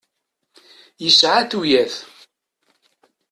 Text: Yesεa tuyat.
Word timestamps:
Yesεa 1.03 1.41
tuyat. 1.49 1.93